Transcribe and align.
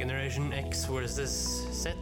Generation 0.00 0.52
X 0.52 0.86
versus 0.86 1.30
Z. 1.72 1.92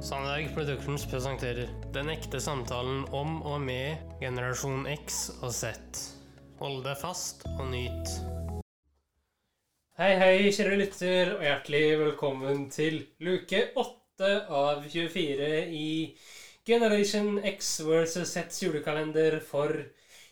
Sandberg 0.00 0.54
Productions 0.54 1.04
presenterer 1.06 1.68
Den 1.92 2.08
ekte 2.08 2.40
samtalen 2.40 3.02
om 3.12 3.42
og 3.44 3.58
med 3.60 4.00
generasjon 4.16 4.86
X 4.94 5.26
og 5.42 5.52
Z. 5.52 5.74
Hold 6.62 6.78
deg 6.86 6.96
fast 7.02 7.44
og 7.58 7.68
nyt. 7.68 8.14
Hei, 10.00 10.14
hei, 10.16 10.38
kjære 10.56 10.78
lytter, 10.80 11.34
og 11.34 11.44
hjertelig 11.44 11.82
velkommen 12.00 12.64
til 12.72 13.02
luke 13.20 13.60
8 13.76 14.32
av 14.48 14.88
24 14.88 15.50
i 15.68 15.90
Generation 16.64 17.42
X 17.44 17.74
versus 17.84 18.32
Zs 18.32 18.64
julekalender 18.64 19.36
for 19.44 19.84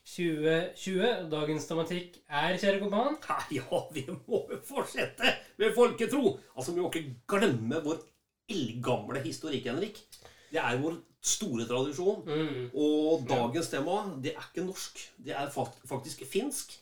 2020. 0.08 1.28
Dagens 1.30 1.68
tematikk 1.68 2.16
er, 2.26 2.56
kjære 2.58 2.80
kompan 2.82 3.20
Ja, 3.58 3.84
vi 3.92 4.08
må 4.08 4.46
jo 4.50 4.58
fortsette 4.66 5.36
med 5.62 5.76
folketro. 5.76 6.36
Altså, 6.56 6.74
Vi 6.74 6.82
må 6.82 6.90
ikke 6.90 7.14
glemme 7.30 7.80
vår 7.84 8.02
eldgamle 8.52 9.22
historikk, 9.24 9.70
Henrik. 9.70 10.02
Det 10.52 10.60
er 10.60 10.80
vår 10.82 10.98
store 11.22 11.66
tradisjon. 11.70 12.24
Mm. 12.26 12.64
Og 12.74 13.22
dagens 13.28 13.70
tema 13.72 14.02
det 14.22 14.34
er 14.34 14.50
ikke 14.50 14.66
norsk. 14.66 14.98
Det 15.22 15.36
er 15.38 15.48
faktisk 15.54 16.26
finsk. 16.28 16.76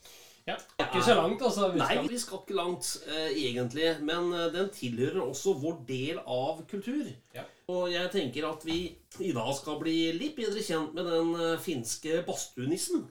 Ja, 0.48 0.56
det 0.56 0.84
er 0.86 0.88
ikke 0.88 1.04
så 1.04 1.14
langt, 1.14 1.42
altså. 1.44 1.68
Vi 1.70 1.78
Nei, 1.78 2.06
vi 2.08 2.18
skal 2.18 2.40
ikke 2.40 2.56
langt, 2.56 2.88
eh, 3.06 3.28
egentlig. 3.36 3.90
Men 4.00 4.32
eh, 4.32 4.48
den 4.54 4.70
tilhører 4.74 5.20
også 5.20 5.52
vår 5.60 5.82
del 5.88 6.18
av 6.24 6.64
kultur. 6.70 7.10
Ja. 7.36 7.44
Og 7.70 7.92
jeg 7.92 8.10
tenker 8.10 8.48
at 8.48 8.64
vi 8.66 8.78
i 9.20 9.32
dag 9.36 9.52
skal 9.54 9.78
bli 9.82 9.98
litt 10.16 10.34
bedre 10.40 10.64
kjent 10.64 10.96
med 10.96 11.06
den 11.06 11.34
eh, 11.36 11.60
finske 11.60 12.24
badstuenissen. 12.26 13.04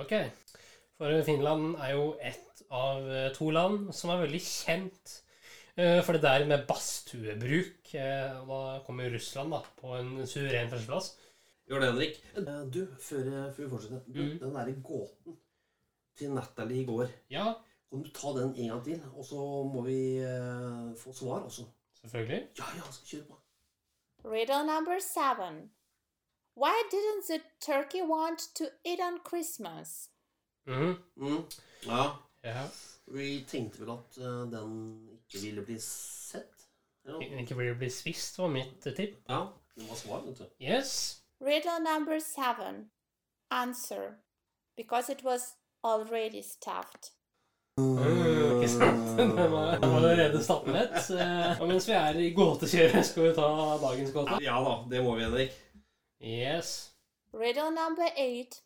Ok. 0.00 0.14
For 0.96 1.22
Finland 1.26 1.74
er 1.82 1.96
jo 1.96 2.12
ett 2.22 2.51
av 2.72 3.04
eh, 3.12 3.28
to 3.36 3.50
land 3.52 3.90
som 3.94 4.10
er 4.14 4.22
veldig 4.24 4.40
kjent 4.44 5.12
eh, 5.76 6.00
for 6.04 6.16
det 6.16 6.22
der 6.24 6.44
med 6.48 6.64
badstuebruk. 6.68 7.92
Eh, 7.94 8.38
Da 8.48 8.60
kommer 8.86 9.10
Russland 9.12 9.52
da, 9.52 9.60
på 9.80 9.92
en 9.98 10.14
suveren 10.26 10.70
førsteplass. 10.72 11.12
Gjør 11.68 11.80
det, 11.84 11.90
Henrik. 11.92 12.16
Du, 12.74 12.80
før, 13.00 13.28
før 13.54 13.64
vi 13.64 13.70
fortsetter. 13.70 14.00
Du, 14.08 14.20
Mm. 14.22 14.38
Den 14.40 14.54
derre 14.56 14.74
gåten 14.84 15.36
til 16.18 16.30
Natalie 16.34 16.82
i 16.82 16.88
går. 16.88 17.08
Ja, 17.30 17.52
Kan 17.92 18.02
du 18.02 18.08
ta 18.10 18.32
den 18.32 18.54
en 18.56 18.68
gang 18.70 18.84
til, 18.84 19.00
og 19.16 19.24
så 19.24 19.36
må 19.68 19.82
vi 19.84 19.98
få 20.96 21.12
svar 21.12 21.44
også? 21.44 21.66
selvfølgelig. 22.00 22.48
Ja, 22.58 22.64
ja, 22.76 22.82
skal 22.92 23.06
kjøre 23.10 23.26
på. 23.28 23.36
Riddle 24.32 24.64
number 24.66 24.98
seven. 24.98 25.70
Why 26.56 26.72
didn't 26.92 27.28
the 27.28 27.40
turkey 27.60 28.00
want 28.02 28.40
to 28.56 28.64
eat 28.84 28.98
on 29.00 29.20
Christmas? 29.28 30.08
Mhm. 30.66 30.96
Mm. 31.16 31.44
Ja, 31.86 32.02
tenkte 33.52 33.82
vel 33.82 33.94
at 33.94 34.18
eh, 34.18 34.42
den 34.52 34.74
ikke 35.16 35.42
ville 35.46 35.64
bli 35.66 35.78
sett. 35.84 36.68
Ja, 37.06 37.18
Ikke 37.18 37.56
ville 37.58 37.74
bli 37.74 37.90
spist, 37.90 38.38
var 38.38 38.48
mitt 38.52 38.86
eh, 38.86 38.94
tipp. 38.96 39.18
ja 39.28 39.46
det 39.74 39.88
var 39.88 39.96
svar, 39.96 40.20
vet 40.26 40.38
du. 40.38 40.44
Yes. 40.60 41.22
Riddle 41.40 41.78
number 41.80 42.18
seven. 42.20 42.90
Answer. 43.50 44.18
Because 44.76 45.12
it 45.12 45.24
was 45.24 45.56
already 45.84 46.42
stuffed. 46.42 47.12
Mm, 47.80 47.98
ikke 48.60 48.68
sant? 48.68 49.18
Den 49.18 49.52
var 49.52 49.78
allerede 49.82 50.44
stappet. 50.44 51.10
Eh, 51.10 51.60
og 51.60 51.68
mens 51.68 51.88
vi 51.88 51.92
er 51.96 52.18
i 52.20 52.30
gåtekjøret, 52.36 53.06
skal 53.08 53.28
vi 53.28 53.34
ta 53.34 53.48
dagens 53.82 54.12
gåte. 54.12 54.38
Ja 54.44 54.60
da, 54.64 54.74
det 54.92 55.00
må 55.04 55.16
vi, 55.16 55.24
Henrik. 55.24 55.56
Yes. 56.20 56.92
Riddle 57.34 57.70
number 57.70 58.08
eight. 58.16 58.60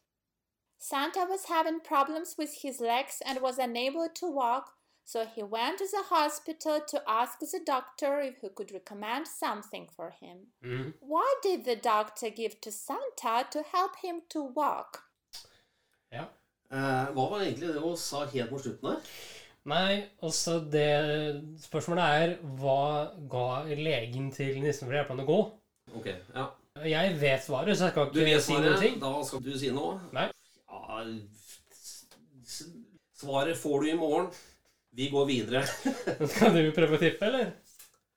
Santa 0.78 1.24
was 1.30 1.46
having 1.48 1.80
problems 1.80 2.34
with 2.38 2.50
his 2.62 2.80
legs 2.80 3.22
and 3.24 3.40
was 3.40 3.58
unable 3.58 4.08
to 4.20 4.26
walk, 4.26 4.75
so 5.06 5.24
he 5.34 5.42
went 5.42 5.78
to 5.78 5.86
the 5.92 6.02
hospital 6.10 6.80
to 6.92 7.02
ask 7.06 7.38
the 7.38 7.60
doctor 7.64 8.20
if 8.20 8.40
he 8.42 8.48
could 8.48 8.72
recommend 8.72 9.26
something 9.28 9.86
for 9.96 10.10
him. 10.20 10.38
Mhm. 10.62 10.92
What 11.00 11.42
did 11.42 11.64
the 11.64 11.76
doctor 11.76 12.30
give 12.30 12.60
to 12.60 12.70
Santa 12.72 13.46
to 13.50 13.62
help 13.72 13.96
him 14.04 14.22
to 14.34 14.42
walk? 14.42 15.02
Ja. 16.12 16.26
Eh, 16.72 17.06
hva 17.14 17.30
var 17.30 17.40
egentlig 17.40 17.74
det 17.74 17.80
hun 17.80 17.96
sa 17.96 18.24
helt 18.26 18.50
mot 18.50 18.60
slutten 18.60 18.88
her? 18.90 19.00
Nei, 19.66 20.04
altså 20.22 20.60
det 20.70 20.86
Spørsmålet 21.62 22.04
er 22.22 22.34
hva 22.58 22.82
ga 23.30 23.46
legen 23.74 24.32
til 24.34 24.60
nissen 24.62 24.86
for 24.86 24.94
å 24.94 24.98
hjelpe 25.00 25.14
han 25.14 25.24
å 25.24 25.26
gå? 25.26 25.38
Ok, 25.98 26.06
ja. 26.34 26.48
Jeg 26.84 27.14
vet 27.20 27.40
svaret, 27.42 27.78
så 27.78 27.86
jeg 27.86 27.94
skal 27.94 28.10
ikke 28.12 28.40
si 28.44 28.52
noen 28.52 28.80
ting. 28.80 28.98
Da 29.00 29.12
skal 29.24 29.42
du 29.42 29.52
si 29.58 29.70
noe. 29.70 29.96
Nei. 30.12 30.26
Ja, 30.68 31.04
svaret 33.16 33.56
får 33.56 33.80
du 33.80 33.90
i 33.90 33.96
morgen. 33.96 34.30
Vi 34.96 35.08
går 35.12 35.26
videre. 35.28 35.62
Skal 36.32 36.54
du 36.56 36.70
prøve 36.76 36.96
å 36.96 37.00
tippe, 37.02 37.26
eller? 37.28 37.50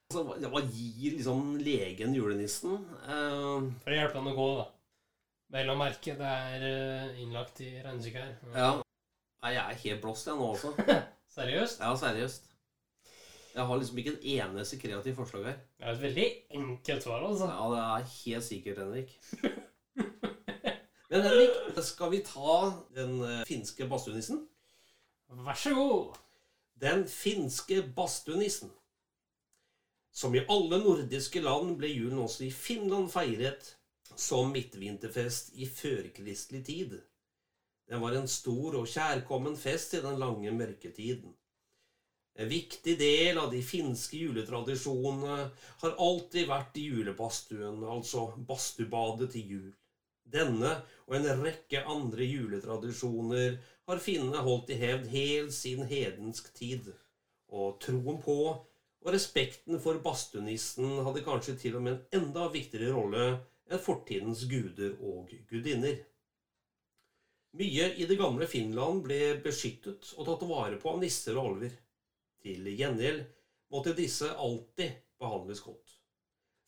Altså, 0.10 0.24
hva- 0.50 0.62
gir 0.66 1.18
liksom 1.18 1.58
legen 1.62 2.14
julenissen? 2.16 2.78
Uh, 3.06 3.68
For 3.84 3.92
å 3.94 3.98
hjelpe 3.98 4.18
han 4.22 4.30
å 4.32 4.36
gå, 4.38 4.48
da. 4.62 4.68
Vel 5.54 5.72
å 5.74 5.76
merke, 5.80 6.14
det 6.18 6.30
er 6.30 6.64
eh, 6.68 7.20
innlagt 7.24 7.60
i 7.66 7.72
regnestykket 7.82 8.22
her. 8.22 8.36
ja. 8.54 8.70
Nei, 9.40 9.54
jeg 9.56 9.64
er 9.64 9.78
helt 9.86 10.02
blåst, 10.04 10.28
jeg 10.28 10.36
nå 10.36 10.48
også. 10.52 10.74
Seriøst? 11.38 11.80
Ja, 11.80 11.94
seriøst. 11.98 12.48
Jeg 13.56 13.66
har 13.70 13.80
liksom 13.80 14.00
ikke 14.02 14.12
et 14.18 14.26
eneste 14.36 14.78
kreativt 14.82 15.16
forslag 15.18 15.46
her. 15.48 15.56
Det 15.80 15.86
er 15.88 15.94
et 15.96 16.02
veldig 16.04 16.26
enkelt 16.60 17.06
svar, 17.08 17.24
altså. 17.26 17.48
Ja, 17.50 17.70
det 17.72 17.80
er 17.86 18.10
helt 18.18 18.46
sikkert, 18.46 18.82
Henrik. 18.84 19.16
Men 21.10 21.24
Henrik, 21.26 21.56
skal 21.88 22.12
vi 22.14 22.20
ta 22.28 22.58
den 22.94 23.16
eh, 23.26 23.40
finske 23.50 23.88
badstuenissen? 23.90 24.44
Vær 25.48 25.58
så 25.58 25.74
god. 25.78 26.20
Den 26.82 27.08
finske 27.08 27.82
badstuenissen. 27.96 28.70
Som 30.16 30.36
i 30.36 30.46
alle 30.48 30.78
nordiske 30.80 31.42
land 31.44 31.74
ble 31.80 31.90
julen 31.92 32.22
også 32.24 32.46
i 32.48 32.54
Finland 32.56 33.10
feiret 33.12 33.74
som 34.16 34.54
midtvinterfest 34.54 35.52
i 35.60 35.68
førkristelig 35.68 36.62
tid. 36.70 36.96
Den 37.90 38.00
var 38.04 38.16
en 38.16 38.30
stor 38.32 38.78
og 38.80 38.88
kjærkommen 38.88 39.58
fest 39.60 39.98
i 39.98 40.02
den 40.06 40.22
lange 40.22 40.54
mørketiden. 40.56 41.36
En 42.40 42.48
viktig 42.48 42.96
del 43.00 43.42
av 43.42 43.52
de 43.52 43.60
finske 43.66 44.16
juletradisjonene 44.22 45.38
har 45.84 46.00
alltid 46.00 46.48
vært 46.48 46.80
i 46.80 46.86
julebadstuen, 46.94 47.84
altså 47.84 48.30
badstubadet 48.48 49.34
til 49.36 49.56
jul. 49.56 49.72
Denne 50.30 50.76
og 51.08 51.16
en 51.18 51.28
rekke 51.42 51.82
andre 51.90 52.26
juletradisjoner 52.28 53.56
har 53.90 54.02
finnene 54.04 54.42
holdt 54.46 54.74
i 54.74 54.78
hevd 54.78 55.08
helt 55.14 55.56
siden 55.56 55.88
hedensk 55.90 56.52
tid. 56.54 56.92
Og 57.50 57.80
troen 57.82 58.20
på 58.22 58.40
og 59.00 59.14
respekten 59.16 59.80
for 59.82 59.98
badstunissen 60.04 61.00
hadde 61.06 61.24
kanskje 61.24 61.56
til 61.62 61.78
og 61.80 61.86
med 61.86 61.96
en 61.96 62.22
enda 62.22 62.46
viktigere 62.52 62.92
rolle 62.94 63.26
enn 63.70 63.82
fortidens 63.82 64.44
guder 64.50 64.96
og 65.00 65.32
gudinner. 65.50 65.98
Mye 67.58 67.88
i 67.98 68.06
det 68.06 68.18
gamle 68.20 68.46
Finland 68.50 69.02
ble 69.06 69.34
beskyttet 69.42 70.12
og 70.16 70.28
tatt 70.28 70.46
vare 70.50 70.78
på 70.78 70.92
av 70.92 71.00
nisser 71.02 71.38
og 71.40 71.54
alver. 71.54 71.74
Til 72.44 72.68
gjengjeld 72.70 73.24
måtte 73.74 73.96
disse 73.98 74.30
alltid 74.30 74.94
behandles 75.20 75.64
godt. 75.64 75.99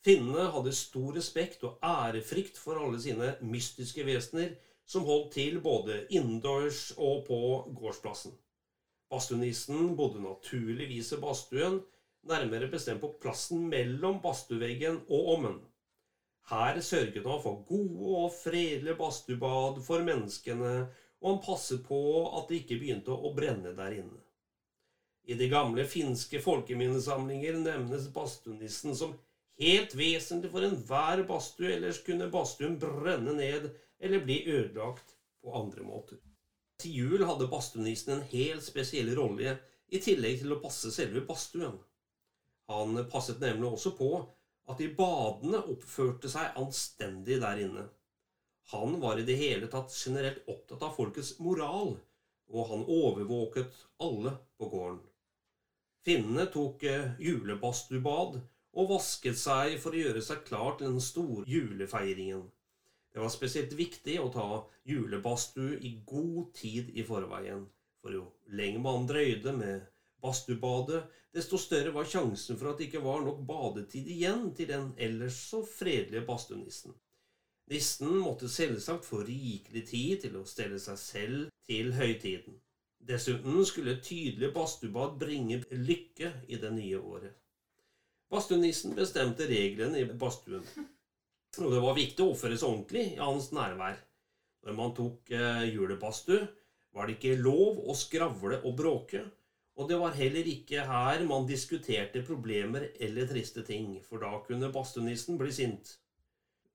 Finnene 0.02 0.48
hadde 0.50 0.72
stor 0.74 1.14
respekt 1.14 1.62
og 1.66 1.78
ærefrykt 1.86 2.56
for 2.58 2.80
alle 2.80 2.98
sine 3.02 3.36
mystiske 3.46 4.02
vesener 4.06 4.56
som 4.88 5.04
holdt 5.06 5.36
til 5.36 5.60
både 5.62 6.00
innendørs 6.10 6.88
og 6.98 7.22
på 7.28 7.38
gårdsplassen. 7.78 8.34
Badstuenissen 9.12 9.92
bodde 9.94 10.22
naturligvis 10.24 11.12
i 11.14 11.20
badstuen, 11.22 11.78
nærmere 12.26 12.66
bestemt 12.72 13.02
på 13.04 13.12
plassen 13.22 13.68
mellom 13.70 14.18
badstueveggen 14.24 14.98
og 15.06 15.30
ommen. 15.36 15.60
Her 16.50 16.80
sørget 16.82 17.22
han 17.28 17.40
for 17.44 17.62
gode 17.68 18.18
og 18.24 18.34
fredelige 18.34 18.98
badstubad 18.98 19.78
for 19.86 20.02
menneskene, 20.02 20.74
og 21.22 21.28
han 21.30 21.42
passet 21.44 21.84
på 21.86 21.98
at 22.34 22.48
det 22.48 22.62
ikke 22.62 22.80
begynte 22.80 23.14
å 23.14 23.30
brenne 23.36 23.70
der 23.76 23.94
inne. 24.00 24.18
I 25.22 25.36
de 25.38 25.46
gamle 25.46 25.84
finske 25.86 26.40
folkeminnesamlinger 26.42 27.54
nevnes 27.62 28.08
badstuenissen 28.10 28.96
som 28.98 29.14
helt 29.62 29.94
vesentlig 29.96 30.50
for 30.52 30.66
enhver 30.66 31.22
badstue, 31.28 31.70
ellers 31.76 32.02
kunne 32.06 32.30
badstuen 32.32 32.78
brenne 32.82 33.36
ned 33.38 33.70
eller 34.02 34.24
bli 34.26 34.42
ødelagt 34.50 35.14
på 35.42 35.54
andre 35.58 35.86
måter. 35.86 36.20
Til 36.82 36.98
jul 36.98 37.24
hadde 37.28 37.50
badstuenissen 37.50 38.16
en 38.16 38.28
helt 38.32 38.64
spesiell 38.66 39.12
rolle, 39.18 39.58
i 39.92 40.00
tillegg 40.00 40.38
til 40.40 40.54
å 40.54 40.60
passe 40.62 40.90
selve 40.90 41.20
badstuen. 41.28 41.76
Han 42.72 42.96
passet 43.12 43.42
nemlig 43.42 43.68
også 43.68 43.92
på 43.98 44.12
at 44.72 44.78
de 44.80 44.88
badende 44.96 45.60
oppførte 45.74 46.30
seg 46.32 46.56
anstendig 46.58 47.36
der 47.42 47.60
inne. 47.66 47.84
Han 48.72 48.96
var 49.02 49.18
i 49.20 49.26
det 49.28 49.36
hele 49.36 49.68
tatt 49.70 49.92
generelt 49.92 50.46
opptatt 50.48 50.84
av 50.86 50.94
folkets 50.96 51.34
moral, 51.42 51.96
og 52.52 52.68
han 52.70 52.84
overvåket 52.86 53.74
alle 54.06 54.32
på 54.58 54.68
gården. 54.72 55.02
Finnene 56.06 56.48
tok 56.50 56.82
eh, 56.88 57.12
julebadstubad 57.22 58.40
og 58.72 58.88
vasket 58.94 59.38
seg 59.38 59.76
for 59.82 59.92
å 59.92 60.02
gjøre 60.02 60.22
seg 60.24 60.44
klar 60.48 60.76
til 60.78 60.92
den 60.92 61.04
store 61.04 61.44
julefeiringen. 61.48 62.46
Det 63.12 63.20
var 63.20 63.32
spesielt 63.32 63.74
viktig 63.76 64.16
å 64.22 64.30
ta 64.32 64.46
julebadstue 64.88 65.76
i 65.84 65.98
god 66.08 66.52
tid 66.56 66.88
i 66.96 67.04
forveien, 67.04 67.66
for 68.00 68.16
jo 68.16 68.24
lenger 68.56 68.84
man 68.86 69.08
drøyde 69.08 69.52
med 69.56 69.84
badstuebadet, 70.24 71.02
desto 71.34 71.58
større 71.60 71.92
var 71.92 72.08
sjansen 72.08 72.56
for 72.60 72.70
at 72.70 72.80
det 72.80 72.88
ikke 72.88 73.04
var 73.04 73.20
nok 73.24 73.42
badetid 73.48 74.08
igjen 74.08 74.50
til 74.56 74.70
den 74.70 74.90
ellers 74.96 75.38
så 75.50 75.62
fredelige 75.66 76.24
badstuenissen. 76.28 76.96
Nissen 77.72 78.18
måtte 78.20 78.50
selvsagt 78.52 79.06
få 79.08 79.22
rikelig 79.26 79.84
tid 79.88 80.24
til 80.24 80.40
å 80.40 80.48
stelle 80.48 80.80
seg 80.82 80.98
selv 81.00 81.52
til 81.68 81.92
høytiden. 81.96 82.58
Dessuten 83.02 83.64
skulle 83.66 83.96
et 83.96 84.04
tydelig 84.06 84.52
badstuebad 84.54 85.16
bringe 85.18 85.62
lykke 85.70 86.32
i 86.48 86.58
det 86.60 86.72
nye 86.74 87.00
året. 87.00 87.32
Badstuenissen 88.32 88.94
bestemte 88.96 89.44
reglene 89.44 89.98
i 90.00 90.06
badstuen, 90.08 90.64
og 91.58 91.68
det 91.74 91.80
var 91.84 91.96
viktig 91.98 92.24
å 92.24 92.30
oppføre 92.32 92.56
seg 92.56 92.70
ordentlig 92.70 93.02
i 93.10 93.20
hans 93.20 93.50
nærvær. 93.52 93.98
Når 94.64 94.76
man 94.78 94.94
tok 94.96 95.32
eh, 95.36 95.66
julebadstue, 95.68 96.46
var 96.96 97.08
det 97.08 97.18
ikke 97.18 97.42
lov 97.42 97.82
å 97.84 97.96
skravle 97.98 98.62
og 98.62 98.78
bråke, 98.78 99.20
og 99.76 99.90
det 99.90 99.98
var 100.00 100.16
heller 100.16 100.48
ikke 100.48 100.86
her 100.88 101.26
man 101.28 101.44
diskuterte 101.48 102.24
problemer 102.24 102.88
eller 103.04 103.28
triste 103.28 103.66
ting, 103.68 103.98
for 104.08 104.24
da 104.24 104.32
kunne 104.46 104.72
badstuenissen 104.72 105.36
bli 105.40 105.52
sint. 105.52 105.96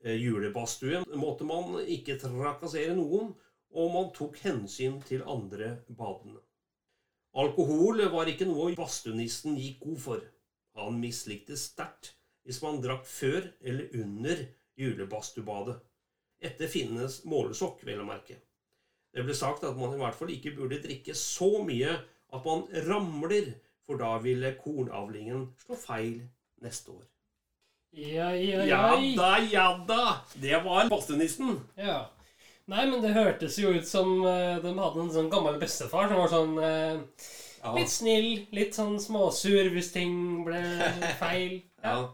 Eh, 0.05 0.13
julebadstue 0.13 1.07
måtte 1.17 1.49
man 1.49 1.79
ikke 1.81 2.19
trakassere 2.21 2.93
noen, 3.01 3.33
og 3.73 3.93
man 3.97 4.13
tok 4.13 4.37
hensyn 4.45 5.01
til 5.09 5.25
andre 5.25 5.79
badende. 5.89 6.43
Alkohol 7.37 8.05
var 8.13 8.29
ikke 8.29 8.45
noe 8.45 8.75
badstuenissen 8.77 9.57
gikk 9.57 9.81
god 9.89 10.03
for. 10.05 10.33
Han 10.77 10.99
mislikte 11.01 11.57
sterkt 11.59 12.13
hvis 12.47 12.61
man 12.63 12.79
drakk 12.83 13.03
før 13.09 13.43
eller 13.59 13.91
under 13.99 14.43
julebadstuebadet. 14.79 15.75
Etter 16.39 16.69
finnes 16.71 17.23
målesokk, 17.27 17.81
vel 17.83 18.03
å 18.03 18.07
merke. 18.07 18.37
Det 19.11 19.25
ble 19.25 19.35
sagt 19.35 19.65
at 19.67 19.75
man 19.75 19.95
i 19.95 19.99
hvert 19.99 20.15
fall 20.15 20.31
ikke 20.31 20.53
burde 20.55 20.79
drikke 20.83 21.15
så 21.17 21.49
mye 21.65 21.97
at 21.97 22.45
man 22.45 22.65
ramler, 22.87 23.53
for 23.87 23.99
da 23.99 24.17
ville 24.23 24.53
kornavlingen 24.59 25.47
slå 25.63 25.77
feil 25.79 26.19
neste 26.63 26.93
år. 26.93 27.05
Ja, 27.97 28.29
ja, 28.35 28.65
Ja 28.67 28.81
ja. 28.93 29.15
da, 29.17 29.31
ja 29.47 29.67
da! 29.87 30.03
Det 30.35 30.59
var 30.63 30.89
bastunisten! 30.91 31.57
ja. 31.75 32.05
Nei, 32.67 32.83
men 32.91 32.99
det 32.99 33.13
hørtes 33.15 33.55
jo 33.61 33.69
ut 33.71 33.87
som 33.87 34.09
eh, 34.27 34.57
de 34.59 34.73
hadde 34.75 34.99
en 34.99 35.11
sånn 35.13 35.29
gammel 35.31 35.55
bestefar 35.61 36.09
som 36.09 36.19
var 36.19 36.31
sånn 36.33 36.57
eh, 36.59 37.29
Ja. 37.63 37.73
litt 37.75 37.89
snill, 37.89 38.47
litt 38.53 38.73
sånn 38.77 38.99
småsur 39.01 39.69
hvis 39.73 39.91
ting 39.93 40.43
ble 40.45 40.61
feil. 41.19 41.61
ja. 41.83 42.13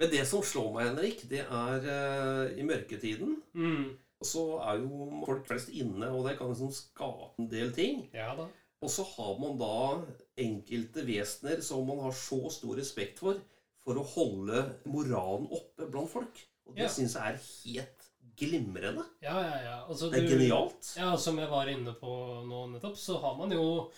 Men 0.00 0.08
det 0.10 0.22
som 0.26 0.40
slår 0.40 0.70
meg, 0.72 0.86
Henrik, 0.88 1.18
det 1.28 1.42
er 1.44 1.82
uh, 1.84 2.46
i 2.56 2.62
mørketiden 2.64 3.34
Mm. 3.54 3.98
så 4.24 4.44
er 4.64 4.78
jo 4.80 5.22
folk 5.26 5.44
flest 5.46 5.68
inne, 5.76 6.08
og 6.08 6.24
det 6.26 6.38
kan 6.38 6.48
liksom 6.48 6.70
skape 6.72 7.34
en 7.38 7.48
del 7.52 7.70
ting. 7.76 8.06
Ja 8.16 8.30
da. 8.38 8.46
Og 8.80 8.88
så 8.88 9.04
har 9.04 9.34
man 9.42 9.58
da 9.60 10.00
enkelte 10.40 11.04
vesener 11.04 11.60
som 11.60 11.84
man 11.86 12.00
har 12.06 12.12
så 12.16 12.38
stor 12.50 12.78
respekt 12.80 13.18
for, 13.20 13.42
for 13.84 14.00
å 14.00 14.06
holde 14.14 14.62
moralen 14.88 15.50
oppe 15.52 15.90
blant 15.92 16.08
folk. 16.14 16.46
Og 16.66 16.76
det 16.78 16.86
Ja. 16.86 16.88
synes 16.88 17.12
jeg 17.18 17.34
er 17.34 17.44
helt 17.66 18.08
glimrende. 18.40 19.04
Ja, 19.20 19.36
ja, 19.42 19.58
ja. 19.66 19.76
Altså, 19.86 20.08
Det 20.10 20.22
er 20.22 20.28
du- 20.28 20.32
genialt. 20.38 20.94
Ja, 20.96 21.16
som 21.16 21.36
jeg 21.38 21.48
var 21.50 21.66
inne 21.68 21.92
på 21.92 22.08
nå 22.48 22.70
nettopp, 22.72 22.96
så 22.96 23.20
har 23.20 23.36
man 23.36 23.50
jo 23.52 23.90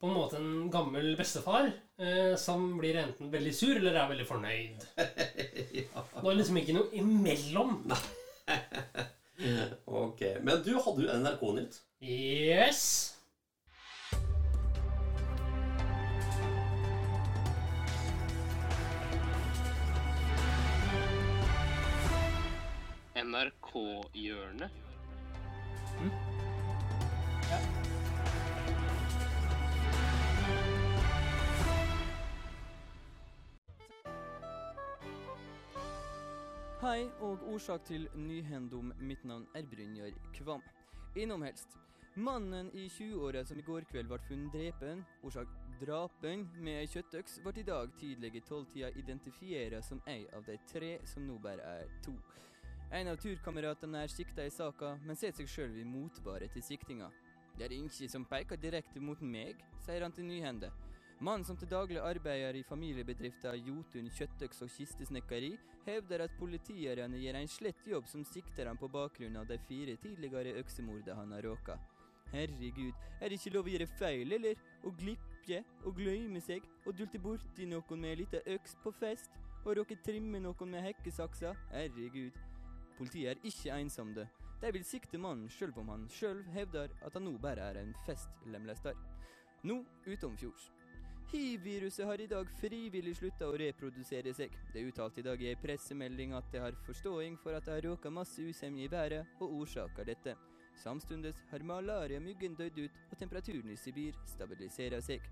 på 0.00 0.06
en 0.06 0.14
måte 0.14 0.36
en 0.36 0.70
gammel 0.70 1.14
bestefar 1.16 1.70
eh, 1.98 2.34
som 2.36 2.78
blir 2.78 2.98
enten 3.00 3.30
veldig 3.32 3.54
sur 3.56 3.76
eller 3.78 3.96
er 3.96 4.10
veldig 4.12 4.26
fornøyd. 4.28 4.86
ja. 5.80 6.04
Det 6.20 6.30
er 6.30 6.40
liksom 6.40 6.60
ikke 6.62 6.78
noe 6.80 6.90
imellom. 7.02 7.78
Ok. 9.84 10.22
Men 10.40 10.62
du 10.64 10.70
hadde 10.80 11.02
jo 11.04 11.12
NRK-nytt. 11.20 11.74
Yes! 12.00 13.12
NRK-hjørnet. 23.20 24.85
Hei 36.86 37.08
og 37.20 37.40
årsak 37.50 37.82
til 37.84 38.04
nyhendom. 38.14 38.92
Mitt 39.02 39.24
navn 39.24 39.46
er 39.58 39.64
Brynjar 39.66 40.12
Kvam. 40.34 40.62
Innom 41.18 41.42
helst. 41.42 41.72
Mannen 42.14 42.68
i 42.74 42.84
20-åra 42.86 43.42
som 43.44 43.58
i 43.58 43.64
går 43.66 43.88
kveld 43.90 44.06
ble 44.06 44.18
funnet 44.28 44.54
drepen, 44.54 45.02
årsak 45.26 45.50
drapen 45.80 46.44
med 46.62 46.78
ei 46.84 46.86
kjøttøks, 46.92 47.40
ble 47.42 47.56
i 47.58 47.66
dag 47.66 47.90
tidlig 47.98 48.30
i 48.38 48.44
tolvtida 48.46 48.92
identifisert 49.02 49.82
som 49.82 50.04
ei 50.06 50.28
av 50.30 50.46
de 50.46 50.60
tre 50.70 50.92
som 51.10 51.26
nå 51.26 51.40
bare 51.42 51.66
er 51.80 51.90
to. 52.06 52.14
En 52.94 53.10
av 53.10 53.18
turkameratene 53.18 54.06
er 54.06 54.14
sikta 54.14 54.46
i 54.46 54.54
saka, 54.54 54.94
men 55.02 55.18
ser 55.18 55.34
seg 55.34 55.50
sjøl 55.50 55.74
i 55.82 55.90
motvare 55.90 56.46
til 56.54 56.62
siktinga. 56.62 57.10
Det 57.58 57.66
er 57.66 57.80
ikke 57.80 58.12
som 58.14 58.30
peker 58.30 58.62
direkte 58.62 59.02
mot 59.02 59.26
meg, 59.26 59.58
sier 59.82 60.06
han 60.06 60.14
til 60.14 60.30
Nyhende. 60.30 60.70
Mannen 61.16 61.46
som 61.48 61.56
til 61.56 61.70
daglig 61.70 61.96
arbeider 61.96 62.58
i 62.58 62.64
familiebedriften 62.68 63.62
Jotun 63.64 64.10
kjøttøks- 64.12 64.60
og 64.66 64.68
kistesnekkeri, 64.68 65.54
hevder 65.86 66.26
at 66.26 66.34
politierne 66.38 67.16
gjør 67.16 67.38
en 67.40 67.48
slett 67.48 67.86
jobb 67.88 68.08
som 68.10 68.24
sikter 68.24 68.68
ham 68.68 68.76
på 68.76 68.90
bakgrunn 68.92 69.38
av 69.40 69.46
de 69.48 69.56
fire 69.68 69.96
tidligere 70.02 70.58
øksemordene 70.60 71.16
han 71.16 71.32
har 71.32 71.48
råka. 71.48 71.78
Herregud, 72.34 72.92
er 73.20 73.28
det 73.30 73.38
ikke 73.38 73.54
lov 73.54 73.64
å 73.64 73.72
gjøre 73.72 73.88
feil, 73.96 74.36
eller? 74.36 74.60
Å 74.84 74.92
glippe 74.92 75.62
og 75.86 75.96
gløyme 75.96 76.40
seg 76.42 76.64
og 76.84 76.96
dulte 76.98 77.22
borti 77.22 77.64
noen 77.70 78.00
med 78.02 78.12
ei 78.12 78.20
lita 78.20 78.42
øks 78.52 78.76
på 78.82 78.92
fest 79.00 79.40
og 79.64 79.76
råke 79.78 79.96
trimme 80.04 80.42
noen 80.42 80.72
med 80.74 80.84
hekkesaksa? 80.84 81.54
Herregud. 81.72 82.36
Politiet 82.98 83.32
er 83.32 83.46
ikke 83.46 83.80
ensomme. 83.80 84.28
De 84.60 84.72
vil 84.72 84.84
sikte 84.84 85.20
mannen 85.22 85.48
sjøl 85.48 85.72
om 85.80 85.94
han 85.94 86.08
sjøl 86.12 86.44
hevder 86.52 86.92
at 87.06 87.16
han 87.16 87.24
nå 87.24 87.38
bare 87.40 87.70
er 87.72 87.80
en 87.80 87.94
festlemlester. 88.04 88.96
Nå 89.64 89.84
utomfjords. 90.04 90.75
Hiv-viruset 91.32 92.06
har 92.06 92.20
i 92.20 92.26
dag 92.30 92.50
frivillig 92.60 93.16
slutta 93.18 93.48
å 93.50 93.56
reprodusere 93.58 94.30
seg. 94.34 94.52
Det 94.72 94.78
er 94.78 94.90
uttalt 94.92 95.18
i 95.18 95.24
dag 95.26 95.40
i 95.42 95.48
ei 95.50 95.58
pressemelding 95.58 96.36
at 96.38 96.46
det 96.52 96.62
har 96.62 96.78
forståing 96.86 97.34
for 97.42 97.56
at 97.56 97.66
det 97.66 97.74
har 97.74 97.88
råka 97.88 98.12
masse 98.14 98.42
usemje 98.46 98.86
i 98.86 98.92
været, 98.92 99.26
og 99.40 99.56
årsaker 99.62 100.06
dette. 100.06 100.36
Samtidig 100.78 101.34
har 101.50 101.66
malariamyggen 101.66 102.54
dødd 102.54 102.78
ut, 102.84 103.02
og 103.10 103.18
temperaturen 103.18 103.74
i 103.74 103.80
Sibir 103.80 104.14
stabiliserer 104.36 105.02
seg. 105.02 105.26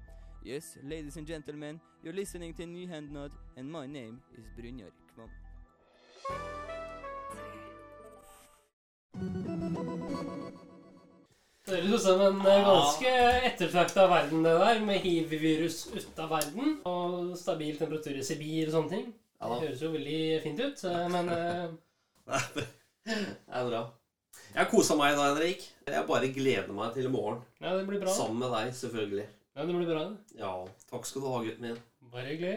Yes, 0.44 0.76
ladies 0.82 1.16
and 1.16 1.26
gentlemen, 1.26 1.80
you're 2.02 2.12
listening 2.12 2.54
to 2.54 2.66
Nyhendnad, 2.66 3.32
and 3.56 3.70
my 3.70 3.86
name 3.86 4.20
is 4.36 4.50
Brynjar 4.58 4.92
Kvam. 5.14 6.63
Høres 11.74 11.94
ut 11.94 12.04
som 12.04 12.22
en 12.24 12.38
eh, 12.46 12.62
ganske 12.68 13.12
ettertrakta 13.50 14.06
verden, 14.10 14.44
det 14.46 14.54
der, 14.62 14.80
med 14.86 15.02
hiv-virus 15.04 15.78
ute 15.94 16.24
av 16.24 16.32
verden. 16.34 16.78
Og 16.88 17.34
stabil 17.38 17.76
temperatur 17.78 18.16
i 18.20 18.24
Sibir 18.26 18.70
og 18.70 18.76
sånne 18.78 18.92
ting. 18.94 19.12
Ja 19.40 19.50
Det 19.50 19.66
høres 19.66 19.82
jo 19.84 19.90
veldig 19.92 20.20
fint 20.44 20.62
ut, 20.64 20.84
eh, 20.88 21.04
men 21.12 21.30
eh, 21.34 21.64
Det 23.04 23.16
er 23.52 23.66
bra. 23.68 23.82
Jeg 24.54 24.60
har 24.62 24.70
kosa 24.70 24.94
meg 24.96 25.16
da, 25.18 25.26
Henrik. 25.32 25.64
Jeg 25.90 26.06
bare 26.08 26.30
gleder 26.34 26.70
meg 26.74 26.94
til 26.94 27.08
i 27.08 27.12
morgen. 27.12 27.42
ja, 27.60 27.74
det 27.76 27.84
blir 27.88 28.00
bra. 28.02 28.14
Sammen 28.14 28.38
med 28.40 28.54
deg, 28.54 28.70
selvfølgelig. 28.78 29.26
Ja, 29.54 29.66
det 29.66 29.74
blir 29.74 29.90
bra. 29.90 30.04
Ja, 30.38 30.52
takk 30.90 31.06
skal 31.06 31.22
du 31.22 31.28
ha, 31.30 31.42
gutten 31.44 31.66
min. 31.68 31.82
Bare 32.14 32.30
hyggelig. 32.30 32.56